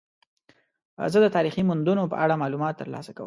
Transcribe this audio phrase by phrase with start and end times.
[1.13, 3.19] زه د تاریخي موندنو په اړه معلومات ترلاسه کوم.